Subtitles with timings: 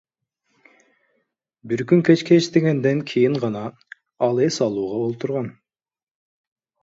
[1.73, 3.61] Бир күн кечке иштегенден кийин гана
[4.29, 5.47] ал эс алууга отурган.